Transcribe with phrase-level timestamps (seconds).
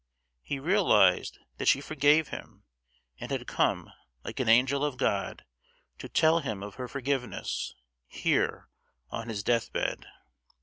[0.41, 2.63] He realised that she forgave him,
[3.19, 3.93] and had come,
[4.23, 5.45] like an angel of God,
[5.99, 7.75] to tell him of her forgiveness,
[8.07, 8.67] here,
[9.11, 10.07] on his deathbed.